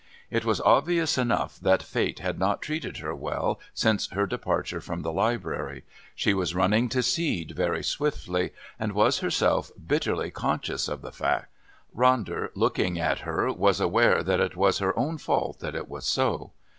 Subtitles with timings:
[0.31, 5.03] It was obvious enough that fate had not treated her well since her departure from
[5.03, 5.83] the Library;
[6.15, 11.49] she was running to seed very swiftly, and was herself bitterly conscious of the fact.
[11.95, 16.07] Ronder, looking at her, was aware that it was her own fault that it was
[16.07, 16.51] so.